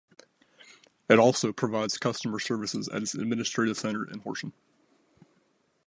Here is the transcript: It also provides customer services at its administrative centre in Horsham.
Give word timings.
It 1.07 1.19
also 1.19 1.53
provides 1.53 1.99
customer 1.99 2.39
services 2.39 2.89
at 2.89 3.03
its 3.03 3.13
administrative 3.13 3.77
centre 3.77 4.03
in 4.03 4.21
Horsham. 4.21 4.51